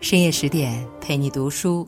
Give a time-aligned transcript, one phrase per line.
[0.00, 1.86] 深夜十点陪你读书，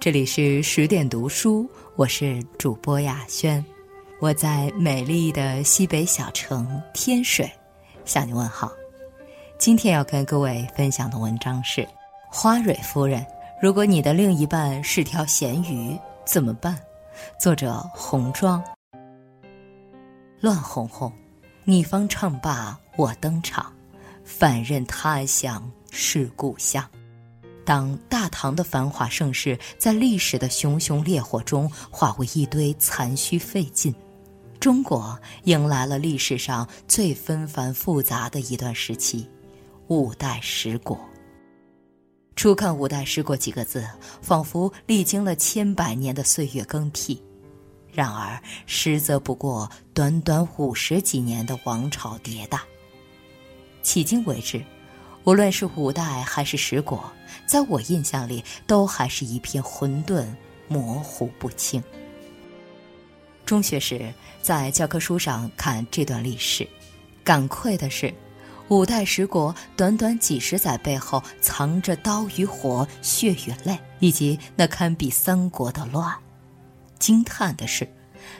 [0.00, 3.62] 这里是十点读书，我是主播雅轩，
[4.18, 7.48] 我在美丽的西北小城天水
[8.06, 8.72] 向你问好。
[9.58, 11.82] 今天要跟各位分享的文章是
[12.30, 13.20] 《花蕊夫人》，
[13.60, 16.78] 如果你的另一半是条咸鱼怎么办？
[17.38, 18.64] 作者红妆。
[20.40, 21.12] 乱哄哄，
[21.64, 23.70] 你方唱罢我登场，
[24.24, 26.82] 反认他乡是故乡。
[27.64, 33.94] 当大唐的繁华盛世在历史的熊熊烈火中化为一堆残墟废烬，
[34.58, 39.28] 中国迎来了历史上最纷繁复杂的一段时期——
[39.88, 40.98] 五代十国。
[42.34, 43.86] 初看“五代十国”几个字，
[44.22, 47.22] 仿佛历经了千百年的岁月更替，
[47.92, 52.58] 然而实则不过短短五十几年的王朝迭代。
[53.84, 54.64] 迄今为止。
[55.24, 57.10] 无论是五代还是十国，
[57.46, 60.26] 在我印象里都还是一片混沌、
[60.66, 61.82] 模糊不清。
[63.44, 66.66] 中学时在教科书上看这段历史，
[67.22, 68.12] 感愧的是，
[68.68, 76.14] 五代十国短短几十载背后藏着刀与火、血与泪，以及那堪比三国的乱；
[76.98, 77.86] 惊叹的是。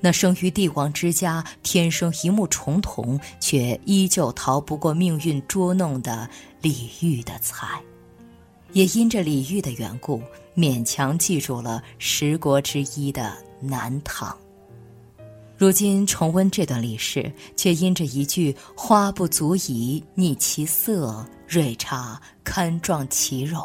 [0.00, 6.28] 那生于帝王之家、天生一目重瞳，却依旧逃不过命运捉弄的
[6.60, 7.80] 李煜的才，
[8.72, 10.22] 也因着李煜的缘故，
[10.56, 14.36] 勉强记住了十国之一的南唐。
[15.56, 23.64] 如今重温这段历史，却因着一句“花不足以拟其色，蕊差堪状其容”，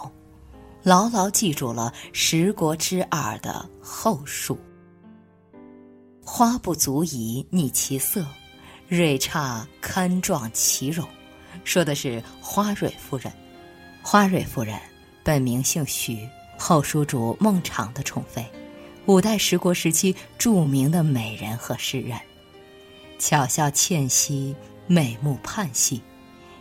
[0.84, 4.58] 牢牢记住了十国之二的后述。
[6.32, 8.24] 花不足以拟其色，
[8.88, 11.06] 蕊差堪状其容。
[11.64, 13.34] 说的是花蕊夫人。
[14.04, 14.80] 花蕊夫人
[15.24, 18.46] 本名姓徐，后蜀主孟昶的宠妃，
[19.08, 22.18] 五代十国时期著名的美人和诗人。
[23.18, 24.56] 巧笑倩兮，
[24.86, 26.00] 美目盼兮，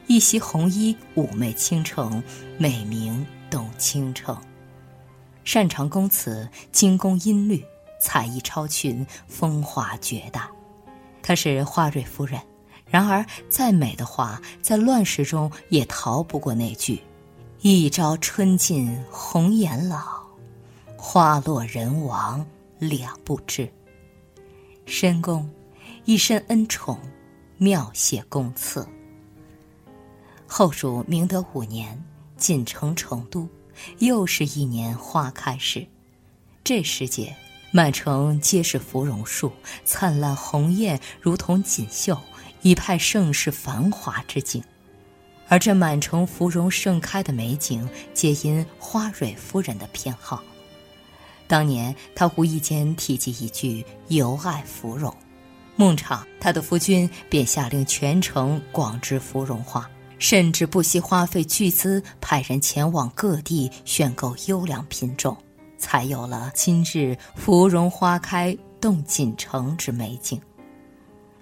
[0.07, 2.23] 一袭红衣，妩媚倾城，
[2.57, 4.35] 美名动倾城。
[5.45, 7.63] 擅长宫词，精工音律。
[8.01, 10.49] 才艺超群，风华绝代，
[11.23, 12.41] 她是花蕊夫人。
[12.91, 17.03] 然而，再美的花，在乱世中也逃不过那句
[17.61, 20.23] ：“一朝春尽红颜老，
[20.97, 22.47] 花落人亡
[22.79, 23.71] 两不知。”
[24.87, 25.51] 深宫，
[26.07, 26.99] 一身恩宠，
[27.59, 28.89] 妙写宫策。
[30.47, 32.03] 后蜀明德五年，
[32.39, 33.47] 进城成都，
[33.99, 35.87] 又是一年花开时。
[36.65, 37.37] 这时节。
[37.71, 39.53] 满城皆是芙蓉树，
[39.85, 42.19] 灿烂红艳，如同锦绣，
[42.63, 44.63] 一派盛世繁华之景。
[45.49, 50.43] 而这满城芙蓉盛开的美景，皆因花蕊夫人的偏好。
[51.47, 55.15] 当年他无意间提及一句“尤爱芙蓉”，
[55.77, 65.37] 孟昶他的夫君便下令全城广植芙蓉花，甚至不惜花费巨资派人前往各地选购优良品种。
[65.79, 70.41] 才有了今日芙蓉花开动锦城之美景。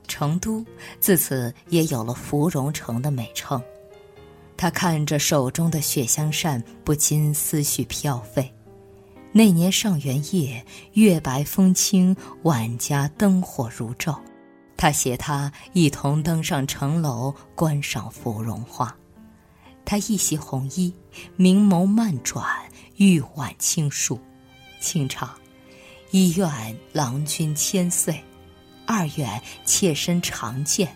[0.07, 0.65] 成都
[1.01, 3.61] 自此也有了芙蓉城的美称。
[4.57, 8.51] 他看着手中的雪香扇，不禁思绪飘飞。
[9.33, 14.17] 那年上元夜，月白风清，万家灯火如昼。
[14.79, 18.97] 他携她一同登上城楼，观赏芙蓉花。
[19.85, 20.95] 他一袭红衣，
[21.37, 22.47] 明眸慢转。
[22.97, 24.19] 玉婉清述，
[24.81, 25.31] 清唱：
[26.11, 28.23] 一愿郎君千岁，
[28.87, 30.95] 二愿妾身常见，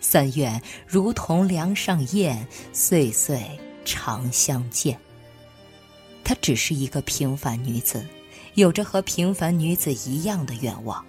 [0.00, 4.98] 三愿如同梁上燕，岁岁常相见。
[6.24, 8.04] 她只是一个平凡女子，
[8.54, 11.04] 有着和平凡女子一样的愿望：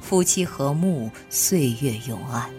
[0.00, 2.50] 夫妻和睦，岁月永安。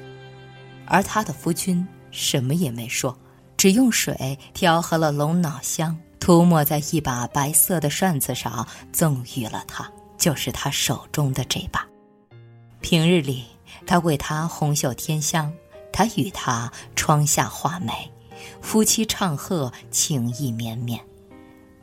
[0.85, 3.17] 而她的夫君什么也没说，
[3.57, 5.97] 只用水调和了龙脑香。
[6.27, 11.87] 涂抹在一把白色的扇子上，赠予了他，就是他手中的这把。
[12.81, 13.45] 平日里，
[13.85, 15.53] 他为她红袖添香，
[15.89, 17.93] 他与她窗下画眉，
[18.61, 20.99] 夫妻唱和，情意绵绵。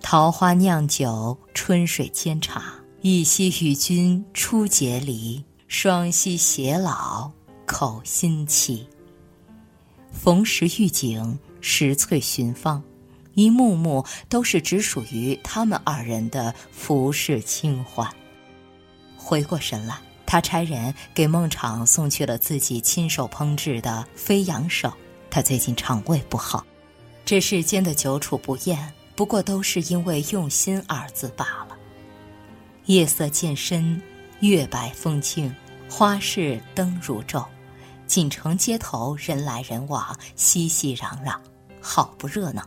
[0.02, 7.32] 桃花酿酒，春水煎茶，一夕与君初结离，双膝偕老，
[7.64, 8.87] 口心期。
[10.12, 12.82] 逢时遇景，拾翠寻芳。
[13.34, 18.08] 一幕幕都是只属于他们二人的浮世清欢。
[19.16, 19.96] 回过神来，
[20.26, 24.92] 他差人给孟昶送去了自己亲手烹制的飞扬手。
[25.31, 26.64] 他最近肠胃不好，
[27.25, 31.76] 这世间的久处不厌，不过都是因为用心二字罢了。
[32.86, 34.00] 夜色渐深，
[34.40, 35.52] 月白风清，
[35.88, 37.44] 花市灯如昼，
[38.06, 41.36] 锦城街头人来人往，熙熙攘攘，
[41.81, 42.62] 好不热闹。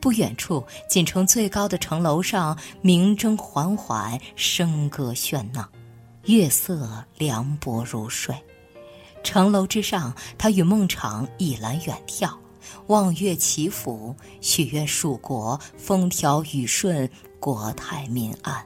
[0.00, 5.68] 不远处，锦城最高的城楼上，明灯缓缓，笙歌喧闹，
[6.24, 8.34] 月色凉薄如水。
[9.24, 12.32] 城楼之上，他与孟昶一栏远眺，
[12.86, 17.10] 望月祈福，许愿蜀国风调雨顺，
[17.40, 18.64] 国泰民安。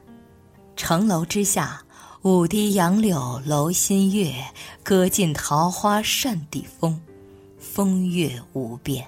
[0.77, 1.83] 城楼之下，
[2.23, 4.35] 舞堤杨柳楼新月，
[4.83, 7.01] 歌尽桃花扇底风，
[7.59, 9.07] 风月无边。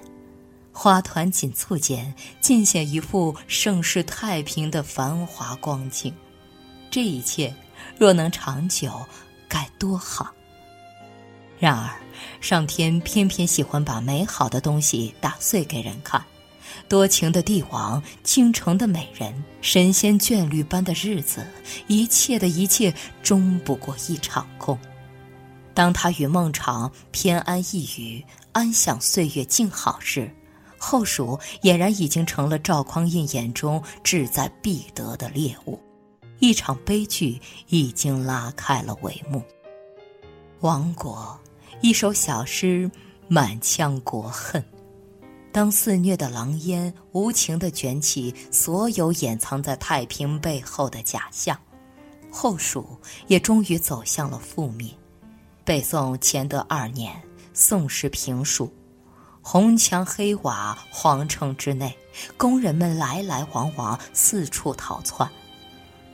[0.77, 6.13] 花团锦簇间，尽显一副盛世太平的繁华光景。
[6.91, 7.55] 这一切
[7.97, 8.91] 若能长久，
[9.47, 10.33] 该多好！
[11.57, 11.89] 然而，
[12.41, 16.21] 上天偏偏喜欢把美好的东西打碎给人看。
[16.89, 21.47] 多情的帝王，倾城的美人，神仙眷侣般的日子，
[21.87, 22.93] 一切的一切，
[23.23, 24.77] 终不过一场空。
[25.73, 30.29] 当他与孟昶偏安一隅，安享岁月静好时，
[30.87, 35.79] 后蜀俨然已经成了赵匡胤眼中志在必得的猎物，
[36.37, 39.41] 一场悲剧已经拉开了帷幕。
[40.59, 41.39] 亡国，
[41.81, 42.89] 一首小诗，
[43.27, 44.63] 满腔国恨。
[45.51, 51.59] 当肆虐的狼烟无情地卷起所有掩藏在太平背后的假象，
[52.29, 52.85] 后蜀
[53.25, 54.87] 也终于走向了覆灭。
[55.63, 57.19] 北宋乾德二年，
[57.55, 58.71] 宋时平蜀。
[59.47, 61.95] 红墙黑瓦，皇城之内，
[62.35, 65.29] 工人们来来往往，四处逃窜。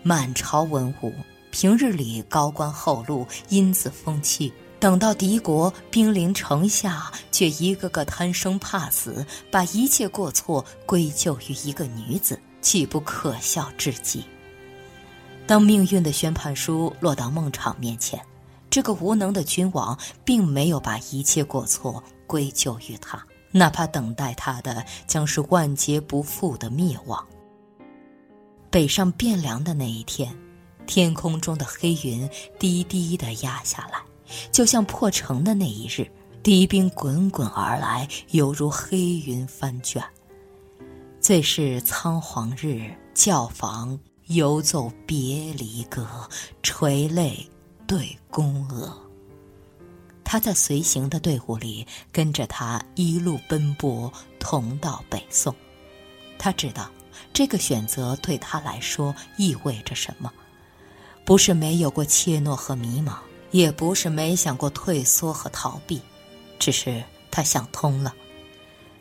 [0.03, 1.13] 满朝文武，
[1.49, 4.51] 平日里高官厚禄，因此风气；
[4.81, 14.25] 等到敌国兵临城下，却一个个贪生怕死，把一切过错归咎于一个女子，岂不可笑至极？
[15.47, 18.19] 当命运的宣判书落到孟昶面前，
[18.71, 22.01] 这个无能的君王，并没有把一切过错。
[22.25, 23.21] 归咎于他，
[23.51, 27.27] 哪怕等待他的将是万劫不复的灭亡。
[28.69, 30.33] 北上汴梁的那一天，
[30.87, 33.99] 天空中的黑云低低的压下来，
[34.49, 36.09] 就像破城的那一日，
[36.41, 40.01] 敌兵滚滚而来，犹如黑云翻卷。
[41.19, 46.07] 最是仓皇日，教坊犹奏别离歌，
[46.63, 47.45] 垂泪
[47.91, 48.97] 对宫娥。
[50.23, 54.09] 他在随行的队伍里跟着他一路奔波，
[54.39, 55.53] 同到北宋。
[56.37, 56.89] 他知道
[57.33, 60.31] 这个选择对他来说意味着什么，
[61.25, 63.17] 不是没有过怯懦和迷茫，
[63.51, 66.01] 也不是没想过退缩和逃避，
[66.57, 68.15] 只是他想通了。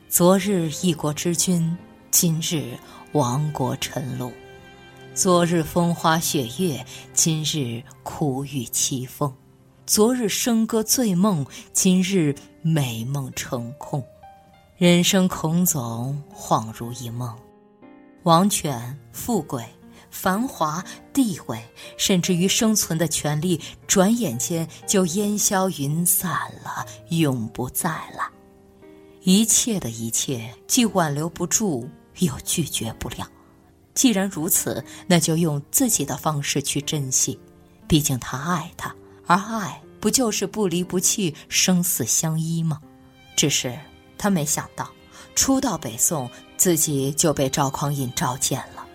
[0.08, 1.78] 昨日一国之君，
[2.10, 2.76] 今日
[3.12, 4.32] 亡国臣虏；
[5.20, 6.82] 昨日风花雪月，
[7.12, 9.30] 今日苦雨凄风。
[9.84, 11.44] 昨日笙歌醉梦，
[11.74, 14.02] 今日美梦成空，
[14.78, 17.36] 人生恐总恍如一梦。
[18.22, 19.62] 王权、富贵、
[20.10, 20.82] 繁华、
[21.12, 21.62] 地位，
[21.98, 26.32] 甚至于生存的权利，转眼间就烟消云散
[26.64, 28.32] 了，永不再了。
[29.24, 31.86] 一切的一切，既挽留不住，
[32.20, 33.30] 又拒绝不了。
[34.00, 37.38] 既然如此，那就用自己的方式去珍惜。
[37.86, 38.96] 毕竟他爱他。
[39.26, 42.80] 而爱不就是不离不弃、生死相依吗？
[43.36, 43.78] 只是
[44.16, 44.90] 他没想到，
[45.34, 48.86] 初到北宋，自己就被赵匡胤召见了。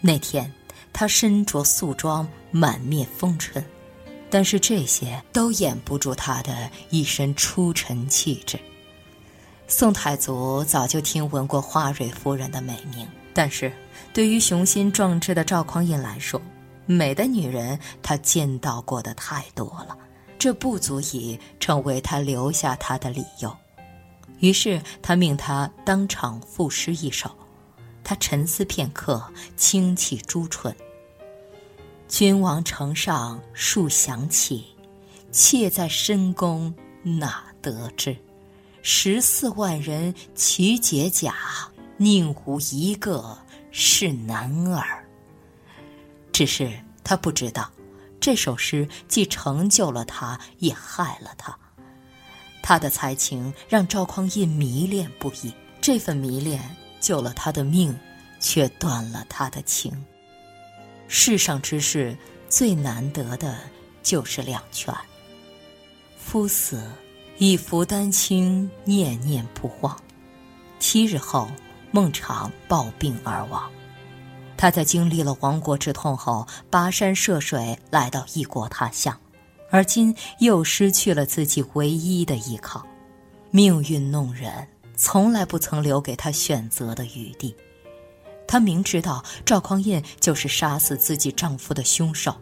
[0.00, 0.50] 那天，
[0.90, 3.62] 他身着素装，满面风尘，
[4.30, 8.58] 但是这些都掩不住他的一身出尘气质。
[9.68, 13.70] 宋太祖早就听闻过花蕊夫人的美名，但是
[14.12, 16.40] 对于雄心壮志的赵匡胤来说，
[16.86, 19.96] 美的女人，他见到过的太多了，
[20.38, 23.54] 这不足以成为他留下她的理由。
[24.40, 27.30] 于是他命他当场赋诗一首。
[28.02, 29.22] 他沉思片刻，
[29.56, 30.76] 轻启朱唇
[32.06, 34.66] ：“君王城上数响起，
[35.32, 38.14] 妾在深宫哪得知？
[38.82, 41.34] 十四万人齐解甲，
[41.96, 43.38] 宁无一个
[43.76, 45.04] 是男儿。”
[46.32, 47.70] 只是他不知道，
[48.20, 51.58] 这首诗既成就了他，也害了他。
[52.62, 55.52] 他的才情让赵匡胤迷恋不已，
[55.82, 56.62] 这份迷恋
[56.98, 57.94] 救了他的命，
[58.40, 59.92] 却断了他的情。
[61.08, 62.16] 世上之事
[62.48, 63.58] 最难得的
[64.02, 64.94] 就是两全。
[66.16, 66.90] 夫死，
[67.36, 70.00] 以服丹青，念念不忘。
[70.80, 71.48] 七日后，
[71.94, 73.70] 孟昶暴病而亡。
[74.56, 79.16] 他在经历了亡国之痛后，跋山涉水来到异国他乡，
[79.70, 82.84] 而今又失去了自己唯一的依靠。
[83.52, 87.54] 命运弄人，从来不曾留给他选择的余地。
[88.44, 92.34] 她明知道赵匡胤就是杀死自己丈夫的凶手，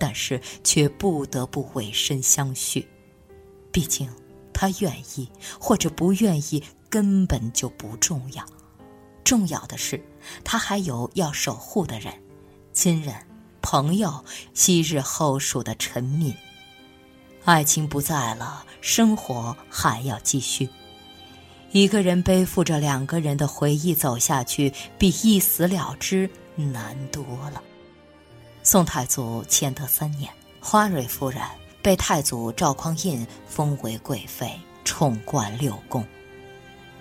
[0.00, 2.88] 但是却不得不委身相许。
[3.70, 4.10] 毕竟，
[4.52, 5.30] 她愿意
[5.60, 8.44] 或者不愿意根本就不重要。
[9.24, 10.02] 重要的是，
[10.44, 12.12] 他还有要守护的人，
[12.72, 13.14] 亲人、
[13.62, 14.24] 朋友，
[14.54, 16.34] 昔日后蜀的臣民。
[17.44, 20.68] 爱情不在了，生活还要继续。
[21.72, 27.62] 一个人背负着两个人的回忆走下去，比一死了之难多了。
[28.62, 31.40] 宋太祖乾德三年，花蕊夫人
[31.80, 34.52] 被太祖赵匡胤封为贵妃，
[34.84, 36.04] 宠冠六宫。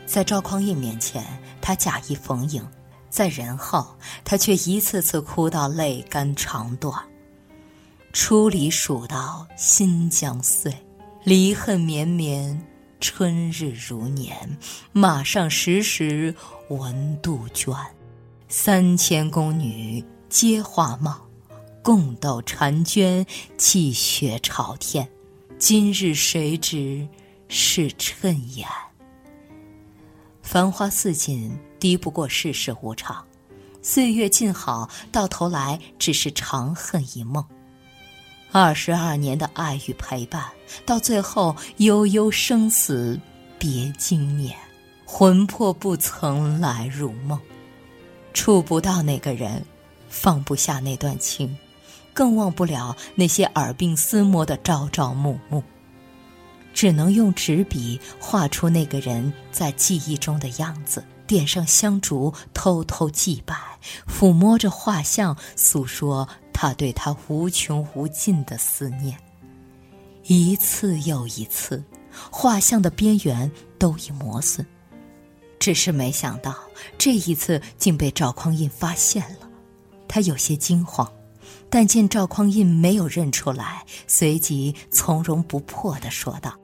[0.10, 1.24] 在赵匡胤面前，
[1.62, 2.64] 她假意逢迎；
[3.12, 6.92] 在人后，他却一次次哭到泪干肠断。
[8.12, 10.72] 初离蜀道，心将碎；
[11.24, 12.60] 离恨绵绵，
[13.00, 14.58] 春日如年。
[14.92, 16.34] 马上时时
[16.70, 17.76] 闻杜鹃，
[18.48, 21.22] 三千宫女皆画帽，
[21.84, 23.24] 共斗婵娟，
[23.60, 25.08] 泣血朝天。
[25.60, 27.08] 今日谁知
[27.48, 28.68] 是谶言？
[30.52, 33.24] 繁花似锦，敌不过世事无常；
[33.84, 37.46] 岁月静好，到头来只是长恨一梦。
[38.52, 40.44] 二十二年的爱与陪伴，
[40.88, 43.20] 到最后悠悠生死
[43.60, 44.58] 别经年，
[45.06, 47.40] 魂魄不曾来入梦，
[48.34, 49.64] 触不到那个人，
[50.10, 51.56] 放不下那段情，
[52.12, 55.62] 更忘不了那些耳鬓厮磨的朝朝暮暮。
[56.80, 63.54] 只能用纸笔画出那个人在记忆中的样子，点上香烛，偷偷祭拜，
[64.08, 69.20] 抚摸着画像，诉说他对他无穷无尽的思念。
[70.24, 71.84] 一次又一次，
[72.32, 74.66] 画像的边缘都已磨损，
[75.60, 76.56] 只是没想到
[76.98, 79.50] 这一次竟被赵匡胤发现了，
[80.08, 81.12] 他有些惊慌，
[81.70, 86.58] 但见赵匡胤没有认出来，随即从容不迫地说道。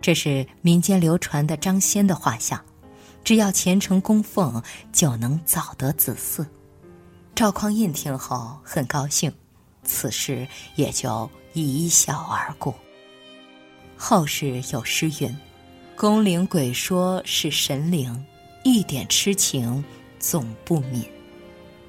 [0.00, 2.58] 这是民间流传的张先的画像，
[3.22, 6.46] 只要虔诚供奉，就能早得子嗣。
[7.34, 9.32] 赵匡胤听后很高兴，
[9.84, 12.74] 此事也就一笑而过。
[13.96, 15.36] 后世有诗云
[15.96, 18.24] ：“宫灵鬼说是神灵，
[18.64, 19.84] 一点痴情
[20.18, 21.04] 总不泯。”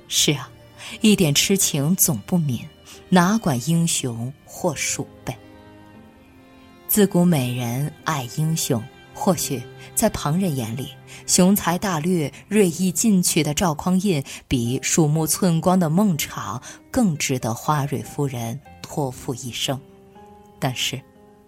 [0.09, 0.51] 是啊，
[0.99, 2.65] 一点痴情总不泯，
[3.07, 5.33] 哪管英雄或鼠辈。
[6.91, 8.83] 自古美人爱英雄，
[9.13, 9.63] 或许
[9.95, 10.89] 在旁人眼里，
[11.25, 19.79] 雄才大略、锐意进取的赵匡胤，比鼠目寸光的孟昶更值得花蕊夫人托付一生。
[20.59, 21.01] 但是，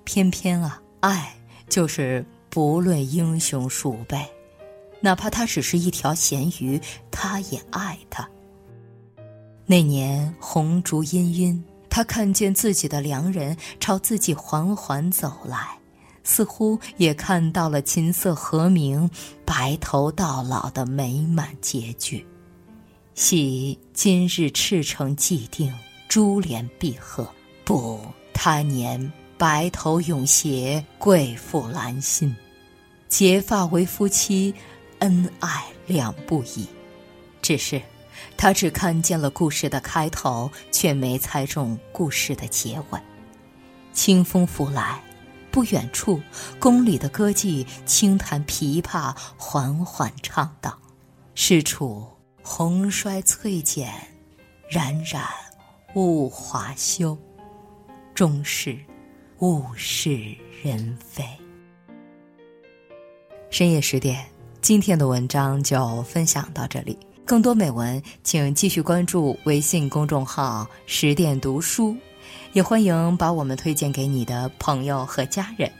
[0.05, 1.35] 偏偏啊，爱
[1.67, 4.25] 就是不论英雄鼠辈，
[5.01, 6.79] 哪怕他只是一条咸鱼，
[7.11, 8.25] 他也爱他。
[9.65, 11.61] 那年红烛氤氲。
[11.93, 15.77] 他看见自己的良人朝自己缓缓走来，
[16.23, 19.07] 似乎也看到了琴瑟和鸣、
[19.45, 22.25] 白头到老的美满结局。
[23.13, 25.71] 喜今日赤诚既定，
[26.09, 27.25] 珠联璧合；
[27.63, 28.01] 不，
[28.33, 32.35] 他年白头永携贵妇兰心，
[33.07, 34.51] 结发为夫妻，
[34.97, 36.65] 恩爱两不疑。
[37.39, 37.79] 只是。
[38.37, 42.99] 他只看见了故事的开头，却没猜中故事的结尾。
[43.93, 45.01] 清风拂来，
[45.51, 46.21] 不远处，
[46.59, 50.77] 宫里的歌妓轻弹琵琶，缓缓唱道
[51.35, 52.05] ：“是处
[52.41, 53.93] 红衰翠减，
[54.69, 55.23] 冉冉
[55.95, 57.17] 物华休。
[58.13, 58.77] 终是
[59.39, 61.23] 物是人非。”
[63.49, 64.25] 深夜十点，
[64.59, 66.97] 今天的文章就分享到这里。
[67.25, 71.95] 更多美文，请继续关注微信公众号“十点读书”，
[72.51, 75.71] 也欢迎把我们推荐给你的朋友和家人，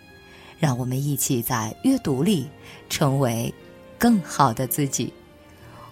[0.57, 2.49] 让我们一起在阅读里
[2.89, 3.53] 成为
[3.97, 5.13] 更好的自己。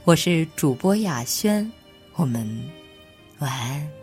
[0.05, 1.70] 我是主播雅轩，
[2.15, 2.48] 我们
[3.39, 4.00] 晚安。